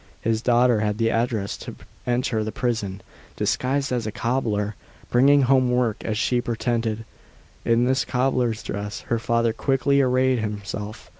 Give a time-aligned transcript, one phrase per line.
[0.21, 1.75] His daughter had the address to
[2.07, 3.03] enter the prison,
[3.35, 4.73] disguised as a cobbler,
[5.11, 7.05] bringing home work, as she pretended.
[7.65, 11.07] In this cobbler's dress her father quickly arrayed himself.